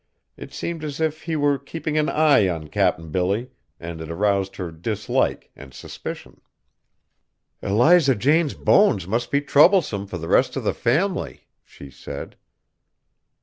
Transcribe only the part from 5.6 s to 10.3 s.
suspicion. "Eliza Jane's bones must be troublesome for the